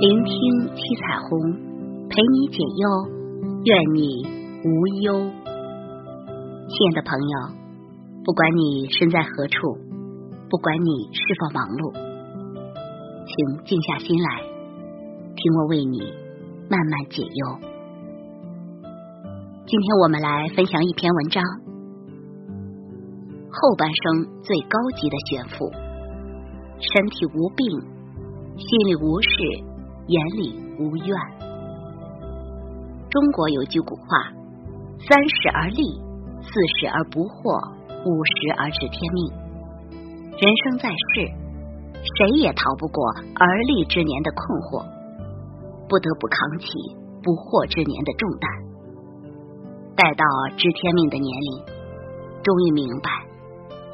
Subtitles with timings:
[0.00, 0.32] 聆听
[0.74, 1.52] 七彩虹，
[2.08, 2.88] 陪你解忧，
[3.64, 4.24] 愿你
[4.64, 5.12] 无忧。
[5.20, 7.36] 亲爱的朋友，
[8.24, 9.76] 不管你身在何处，
[10.48, 11.92] 不管你是否忙碌，
[13.28, 14.40] 请静下心来，
[15.36, 16.00] 听我为你
[16.70, 17.60] 慢慢解忧。
[19.66, 21.44] 今天我们来分享一篇文章：
[23.52, 25.68] 后半生最高级的炫富，
[26.80, 27.68] 身体无病，
[28.56, 29.69] 心里无事。
[30.10, 31.16] 眼里无怨。
[33.08, 34.02] 中国有句古话
[35.06, 35.82] ：“三十而立，
[36.42, 37.62] 四十而不惑，
[38.02, 39.30] 五十而知天命。”
[40.34, 41.30] 人生在世，
[41.94, 42.98] 谁也逃不过
[43.38, 44.82] 而立之年的困惑，
[45.86, 46.66] 不得不扛起
[47.22, 48.46] 不惑之年的重担。
[49.94, 50.24] 待到
[50.56, 51.50] 知天命的年龄，
[52.42, 53.10] 终于明白，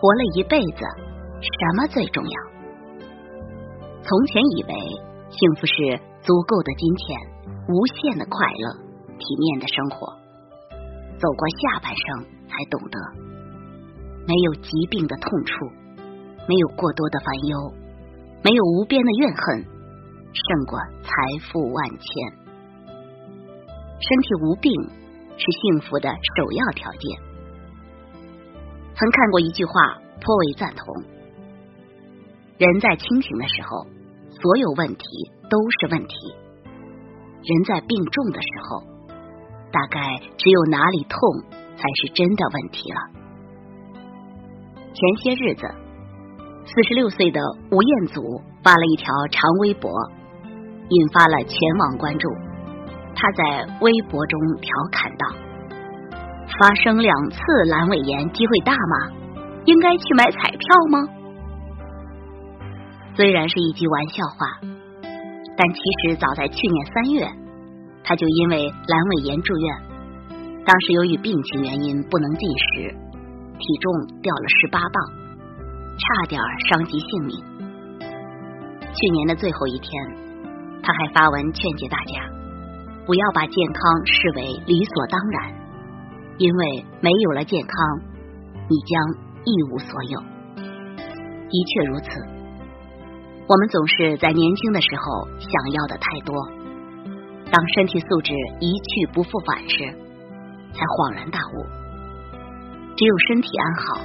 [0.01, 0.80] 活了一辈子，
[1.45, 2.37] 什么最重要？
[4.01, 5.05] 从前以为。
[5.29, 5.75] 幸福是
[6.23, 7.16] 足够的金钱，
[7.69, 8.73] 无限的快乐，
[9.19, 10.15] 体面的生活。
[11.19, 12.99] 走过下半生，才懂得，
[14.27, 15.66] 没有疾病的痛处，
[16.49, 17.74] 没有过多的烦忧，
[18.45, 19.65] 没有无边的怨恨，
[20.32, 21.10] 胜过财
[21.51, 22.07] 富万千。
[23.99, 24.73] 身体无病
[25.37, 27.19] 是幸福的首要条件。
[28.95, 29.73] 曾看过一句话，
[30.21, 31.02] 颇为赞同：
[32.59, 33.96] 人在清醒的时候。
[34.40, 35.04] 所有问题
[35.48, 36.34] 都是问题。
[37.42, 38.82] 人在病重的时候，
[39.73, 41.18] 大概只有哪里痛
[41.76, 43.01] 才是真的问题了。
[44.92, 45.62] 前些日子，
[46.64, 48.23] 四十六岁的吴彦祖
[48.62, 49.90] 发了一条长微博，
[50.88, 52.29] 引发了全网关注。
[53.14, 55.26] 他在微博中调侃道
[56.60, 57.37] ：“发生两次
[57.70, 59.12] 阑尾炎机会大吗？
[59.64, 60.59] 应该去买彩票
[60.90, 61.09] 吗？”
[63.17, 64.47] 虽然是一句玩笑话，
[65.56, 67.27] 但其实早在去年三月，
[68.05, 69.67] 他就因为阑尾炎住院。
[70.66, 72.93] 当时由于病情原因不能进食，
[73.56, 74.94] 体重掉了十八磅，
[75.97, 76.37] 差点
[76.69, 77.41] 伤及性命。
[78.93, 79.88] 去年的最后一天，
[80.84, 82.21] 他还发文劝诫大家，
[83.09, 85.56] 不要把健康视为理所当然，
[86.37, 87.72] 因为没有了健康，
[88.69, 88.93] 你将
[89.41, 90.21] 一无所有。
[90.60, 92.35] 的确如此。
[93.48, 96.34] 我们总是在年轻的时候想要的太多，
[97.52, 99.86] 当身体素质一去不复返时，
[100.74, 101.62] 才恍然大悟，
[102.96, 104.02] 只有身体安好，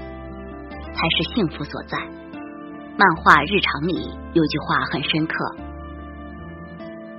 [0.94, 1.98] 才是幸福所在。
[2.94, 5.34] 漫画日常里有句话很深刻，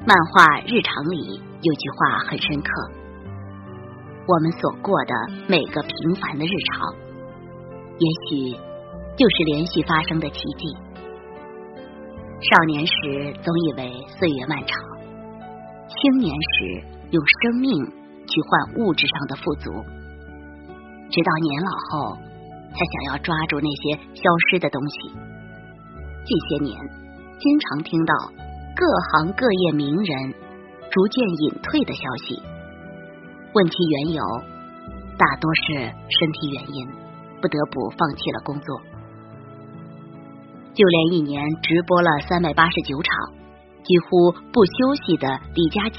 [0.06, 2.70] 漫画日常里有句话很深刻，
[4.28, 5.14] 我们所过的
[5.48, 6.94] 每个平凡的日常，
[7.98, 8.54] 也许
[9.18, 10.76] 就是连续发生的奇迹。
[12.42, 14.68] 少年时总以为岁月漫长，
[15.86, 16.82] 青年时
[17.12, 17.84] 用生命
[18.26, 19.70] 去换物质上的富足，
[21.08, 22.18] 直到年老后
[22.72, 25.10] 才想要抓住那些消失的东西。
[26.24, 26.76] 近些年，
[27.38, 28.14] 经常听到
[28.74, 30.34] 各行各业名人
[30.90, 32.42] 逐渐隐退的消息，
[33.54, 34.22] 问其缘由，
[35.16, 36.88] 大多是身体原因，
[37.40, 38.80] 不得不放弃了工作。
[40.74, 43.14] 就连一年直播了三百八十九场，
[43.84, 45.98] 几乎不休息的李佳琦，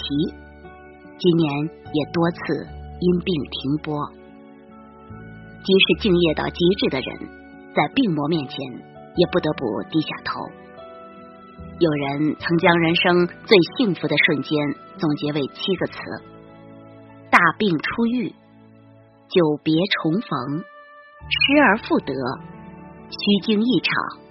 [1.20, 2.68] 今年也多次
[3.00, 3.96] 因病停播。
[5.64, 7.16] 即使敬业到极致的人，
[7.76, 8.58] 在病魔面前
[9.16, 10.42] 也不得不低下头。
[11.80, 14.58] 有人曾将人生最幸福的瞬间
[14.98, 15.94] 总结为七个词：
[17.30, 18.30] 大病初愈、
[19.30, 20.64] 久别重逢、
[21.30, 22.14] 失而复得、
[23.10, 24.23] 虚惊一场。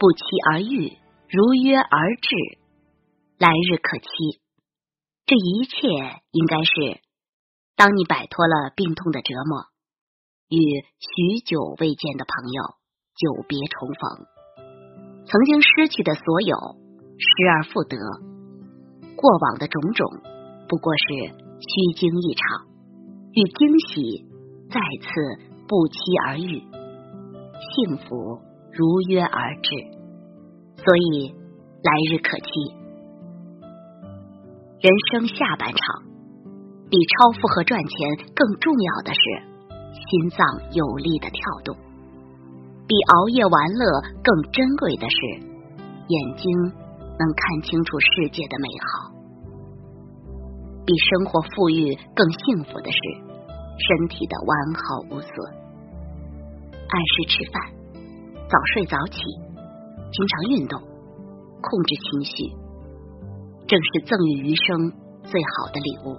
[0.00, 0.96] 不期而遇，
[1.28, 2.34] 如约而至，
[3.36, 4.06] 来日可期。
[5.26, 5.76] 这一切
[6.32, 7.02] 应该是，
[7.76, 9.66] 当你摆脱了病痛的折磨，
[10.48, 10.56] 与
[10.96, 12.62] 许久未见的朋友
[13.14, 14.24] 久别重逢，
[15.26, 16.56] 曾经失去的所有
[17.18, 17.98] 失而复得，
[19.16, 20.08] 过往的种种
[20.66, 21.04] 不过是
[21.60, 22.66] 虚惊一场，
[23.34, 24.24] 与惊喜
[24.70, 26.64] 再次不期而遇，
[27.76, 28.40] 幸福。
[28.72, 29.70] 如约而至，
[30.76, 31.34] 所以
[31.82, 32.46] 来日可期。
[34.80, 36.02] 人生下半场，
[36.88, 39.20] 比超负荷赚钱更重要的是
[39.92, 41.76] 心脏有力的跳动；
[42.86, 45.16] 比熬夜玩乐更珍贵的是
[46.06, 46.50] 眼睛
[47.18, 49.12] 能看清楚世界的美好；
[50.86, 52.98] 比生活富裕更幸福的是
[53.76, 54.80] 身体的完好
[55.10, 55.30] 无损。
[56.72, 57.79] 按时吃饭。
[58.50, 59.22] 早睡早起，
[60.10, 60.80] 经常运动，
[61.62, 62.50] 控制情绪，
[63.68, 64.90] 正是赠予余生
[65.22, 66.18] 最好的礼物。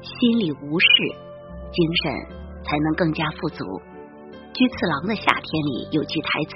[0.00, 0.86] 心里无事，
[1.72, 2.12] 精神
[2.62, 3.64] 才能更加富足。
[4.54, 6.54] 居次郎的夏天里有句台词：“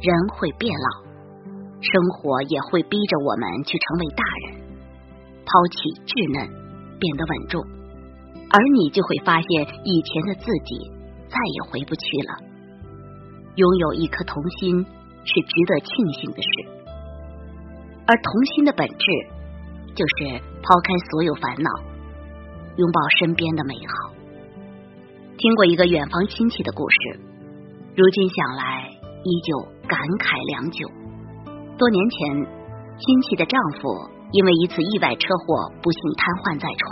[0.00, 1.04] 人会变老，
[1.82, 4.56] 生活也会逼着我们去成为大人，
[5.44, 5.76] 抛弃
[6.08, 6.48] 稚嫩，
[6.98, 7.60] 变得稳重，
[8.48, 9.48] 而你就会发现
[9.84, 10.80] 以前的自己
[11.28, 12.45] 再也回不去了。
[13.56, 14.84] 拥有一颗童心
[15.24, 16.48] 是值得庆幸的事，
[18.06, 19.04] 而童心的本质
[19.94, 21.70] 就是抛开所有烦恼，
[22.76, 24.12] 拥抱身边的美好。”
[25.40, 27.20] 听过一个远房亲戚的故事，
[27.96, 28.90] 如今想来
[29.24, 29.58] 依旧
[29.88, 30.88] 感慨良久。
[31.78, 32.44] 多年前，
[33.00, 33.88] 亲戚的丈夫
[34.32, 36.84] 因为一次意外车祸不幸瘫痪在床，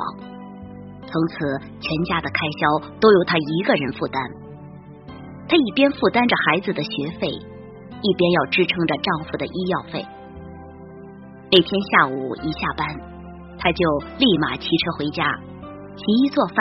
[1.05, 4.17] 从此全家的开销都由他一个人负担。
[5.55, 6.91] 她一边负担着孩子的学
[7.21, 10.05] 费，一边要支撑着丈夫的医药费。
[11.49, 12.89] 那天下午一下班，
[13.57, 13.87] 她就
[14.19, 15.23] 立马骑车回家，
[15.95, 16.57] 洗衣做饭，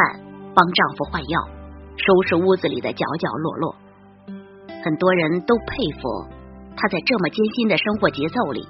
[0.54, 1.40] 帮丈夫换药。
[1.98, 3.76] 收拾屋子里的角角落落，
[4.84, 6.28] 很多人都佩服
[6.78, 8.62] 她在这么艰辛的生活节奏里，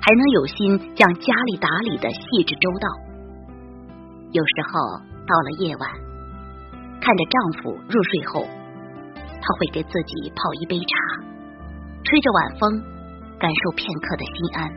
[0.00, 2.88] 还能有心将家里打理的细致周到。
[4.32, 5.88] 有时候到了夜晚，
[7.00, 8.44] 看着丈夫入睡后，
[9.42, 10.94] 她会给自己泡一杯茶，
[12.04, 12.80] 吹着晚风，
[13.38, 14.70] 感受片刻的心安。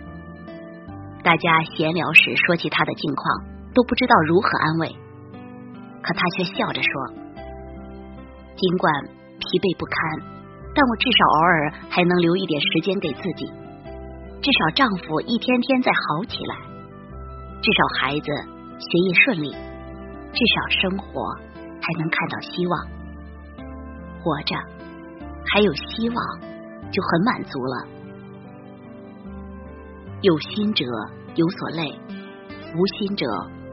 [1.23, 3.23] 大家闲聊时说起她的近况，
[3.73, 4.89] 都不知道如何安慰，
[6.01, 6.91] 可她却笑着说。
[8.57, 8.89] 尽管
[9.37, 9.95] 疲惫不堪，
[10.73, 13.45] 但我至少偶尔还能留一点时间给自己。
[14.41, 16.55] 至少丈夫一天天在好起来，
[17.61, 18.27] 至少孩子
[18.81, 19.49] 学业顺利，
[20.33, 21.33] 至少生活
[21.81, 22.94] 还能看到希望。
[24.25, 24.55] 活着
[25.53, 26.17] 还有希望，
[26.89, 27.87] 就很满足了。
[30.21, 30.83] 有心者
[31.35, 31.93] 有所累，
[32.75, 33.27] 无心者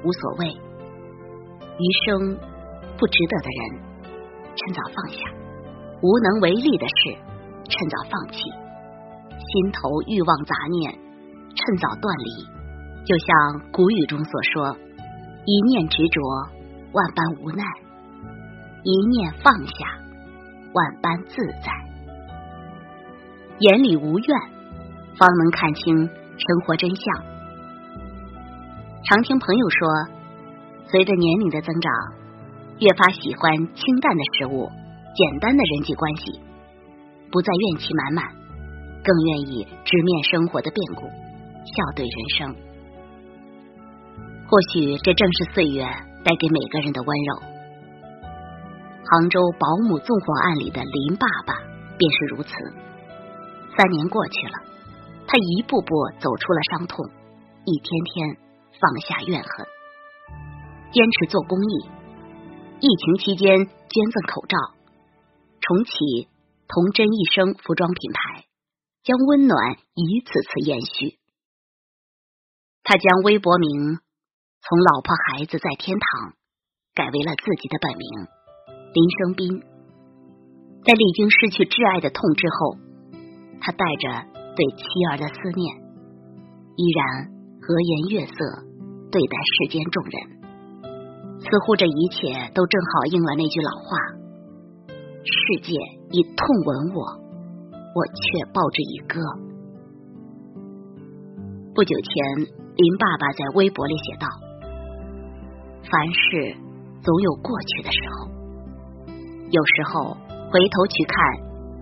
[0.05, 0.47] 无所谓。
[1.79, 2.37] 余生
[2.99, 3.93] 不值得的人。
[4.55, 5.19] 趁早放下
[6.03, 7.17] 无能为力的事，
[7.71, 10.93] 趁早放弃心头欲望杂念，
[11.55, 12.45] 趁早断离。
[13.07, 14.77] 就像古语中所说
[15.47, 16.21] ：“一念执着，
[16.93, 17.65] 万般无奈；
[18.85, 20.02] 一念放下，
[20.73, 21.73] 万般自在。”
[23.61, 24.41] 眼里无怨，
[25.17, 27.25] 方能看清生活真相。
[29.05, 29.89] 常听朋友说，
[30.87, 31.93] 随着年龄的增长。
[32.79, 34.69] 越发喜欢清淡的食物，
[35.15, 36.41] 简单的人际关系，
[37.31, 38.25] 不再怨气满满，
[39.05, 42.57] 更愿意直面生活的变故，笑对人生。
[44.49, 45.85] 或许这正是岁月
[46.25, 47.52] 带给每个人的温柔。
[49.13, 51.61] 杭州保姆纵火案里的林爸爸
[51.99, 52.49] 便是如此。
[53.77, 54.55] 三年过去了，
[55.29, 57.05] 他一步步走出了伤痛，
[57.67, 58.39] 一天天
[58.81, 59.67] 放下怨恨，
[60.95, 61.91] 坚持做公益。
[62.81, 64.57] 疫情期间捐赠口罩，
[65.61, 66.29] 重启
[66.67, 68.47] 童真一生服装品牌，
[69.03, 71.19] 将温暖一次次延续。
[72.83, 73.99] 他将微博名
[74.63, 76.33] 从“老婆孩子在天堂”
[76.97, 78.09] 改为了自己的本名
[78.93, 79.63] 林生斌。
[80.85, 82.77] 在历经失去挚爱的痛之后，
[83.63, 84.05] 他带着
[84.53, 85.65] 对妻儿的思念，
[86.77, 87.31] 依然
[87.63, 88.35] 和颜悦色
[89.09, 90.15] 对待世间众人。
[91.41, 93.97] 似乎这一切都正好应了那句老话
[95.25, 95.73] ：“世界
[96.11, 97.01] 以痛吻我，
[97.95, 99.23] 我却报之以歌。”
[101.75, 102.45] 不久前，
[102.77, 104.27] 林爸爸在微博里写道
[105.89, 106.59] ：“凡事
[107.03, 108.29] 总有过去的时候，
[109.53, 110.17] 有时候
[110.49, 111.15] 回头去看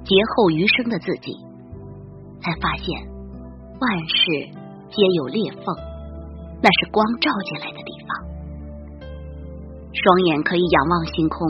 [0.02, 1.38] 劫后余生的自己，
[2.42, 3.06] 才发现
[3.78, 4.16] 万事
[4.90, 5.64] 皆有裂缝，
[6.60, 8.10] 那是光照进来的地方。”
[9.94, 11.46] 双眼可以仰望星空，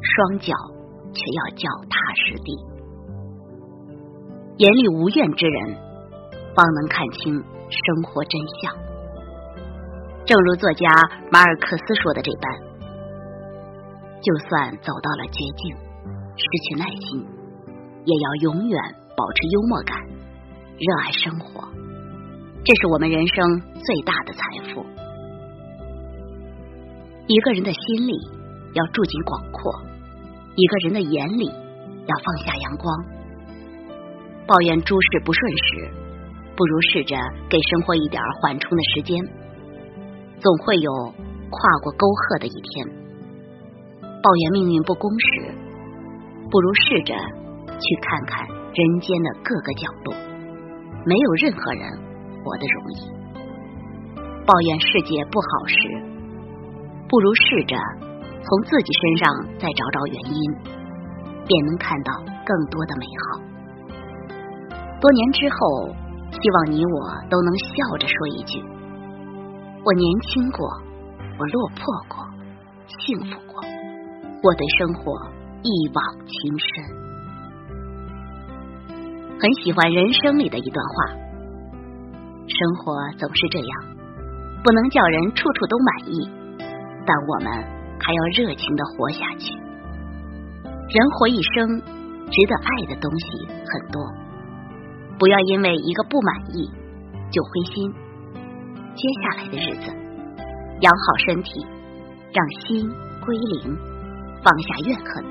[0.00, 0.54] 双脚
[1.12, 2.56] 却要脚踏实地。
[4.56, 5.76] 眼里无怨之人，
[6.54, 8.74] 方能看清生活真相。
[10.24, 10.86] 正如作家
[11.30, 12.67] 马尔克斯说的这般，
[14.20, 15.76] 就算走到了绝境，
[16.36, 17.24] 失去耐心，
[18.04, 18.80] 也要永远
[19.16, 19.96] 保持幽默感，
[20.76, 21.68] 热爱生活。
[22.64, 24.40] 这是我们人生最大的财
[24.74, 24.84] 富。
[27.28, 28.12] 一个人的心里
[28.74, 29.72] 要住进广阔，
[30.56, 33.04] 一个人的眼里要放下阳光。
[34.46, 35.90] 抱怨诸事不顺时，
[36.56, 37.16] 不如试着
[37.48, 39.22] 给生活一点缓冲的时间，
[40.40, 40.92] 总会有
[41.50, 42.97] 跨过沟壑的一天。
[44.22, 45.54] 抱怨命运不公时，
[46.50, 50.14] 不如试着去看看人间的各个角落。
[51.06, 51.88] 没有任何人
[52.42, 53.18] 活得容易。
[54.44, 55.76] 抱怨世界不好时，
[57.08, 57.76] 不如试着
[58.42, 60.52] 从自己身上再找找原因，
[61.46, 62.12] 便能看到
[62.44, 63.40] 更多的美好。
[65.00, 65.94] 多年之后，
[66.32, 68.60] 希望你我都能笑着说一句
[69.84, 70.66] ：“我年轻过，
[71.38, 72.26] 我落魄过，
[72.88, 73.62] 幸福过，
[74.42, 75.12] 我对生活
[75.62, 76.84] 一往情深。”
[79.40, 81.06] 很喜欢人生里的一段话：
[82.48, 83.70] 生活总是这样，
[84.64, 86.28] 不能叫人处处都满意，
[87.06, 87.52] 但我们
[88.00, 89.54] 还要热情的活下去。
[90.88, 94.02] 人活一生，值得爱的东西很多，
[95.18, 96.70] 不要因为一个不满意
[97.30, 97.92] 就灰心。
[98.96, 99.92] 接下来的日子，
[100.80, 101.64] 养好身体，
[102.32, 102.90] 让心
[103.24, 103.78] 归零，
[104.42, 105.24] 放下怨恨，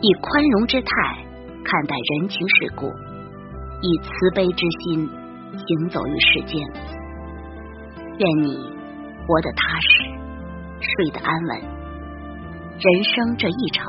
[0.00, 1.24] 以宽容之态。
[1.70, 2.86] 看待人情世故，
[3.82, 5.06] 以慈悲之心
[5.52, 6.66] 行走于世间。
[8.16, 8.56] 愿你
[9.26, 9.88] 活得踏实，
[10.80, 11.60] 睡得安稳。
[12.78, 13.84] 人生这一程，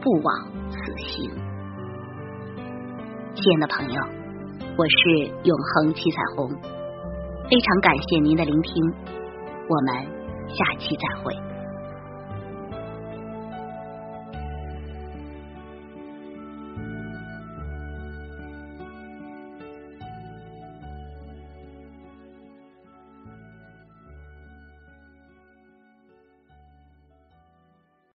[0.00, 1.30] 不枉此行。
[3.34, 4.00] 亲爱的朋友，
[4.78, 6.48] 我是永恒七彩虹，
[7.50, 8.94] 非常感谢您的聆听，
[9.68, 10.06] 我们
[10.48, 11.36] 下期再会。